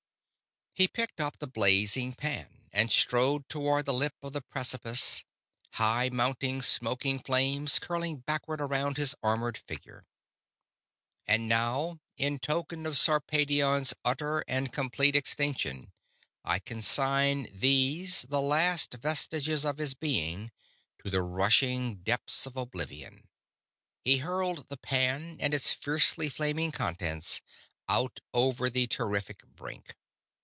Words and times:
He 0.73 0.87
picked 0.87 1.19
up 1.19 1.37
the 1.37 1.47
blazing 1.47 2.13
pan 2.13 2.69
and 2.71 2.89
strode 2.91 3.49
toward 3.49 3.85
the 3.85 3.93
lip 3.93 4.15
of 4.23 4.31
the 4.31 4.41
precipice; 4.41 5.25
high 5.73 6.09
mounting, 6.09 6.61
smoky 6.61 7.17
flames 7.17 7.77
curling 7.77 8.19
backward 8.19 8.61
around 8.61 8.95
his 8.95 9.13
armored 9.21 9.57
figure. 9.57 10.05
"And 11.27 11.49
now, 11.49 11.99
in 12.17 12.39
token 12.39 12.85
of 12.85 12.97
Sarpedion's 12.97 13.93
utter 14.05 14.45
and 14.47 14.71
complete 14.71 15.13
extinction, 15.15 15.91
I 16.45 16.57
consign 16.57 17.47
these, 17.51 18.23
the 18.29 18.41
last 18.41 18.93
vestiges 18.93 19.65
of 19.65 19.77
his 19.77 19.93
being, 19.93 20.51
to 21.03 21.09
the 21.11 21.21
rushing 21.21 21.97
depths 21.97 22.45
of 22.47 22.55
oblivion." 22.55 23.27
He 23.99 24.19
hurled 24.19 24.69
the 24.69 24.77
pan 24.77 25.35
and 25.41 25.53
its 25.53 25.69
fiercely 25.69 26.29
flaming 26.29 26.71
contents 26.71 27.41
out 27.89 28.21
over 28.33 28.69
the 28.69 28.87
terrific 28.87 29.43
brink. 29.45 29.95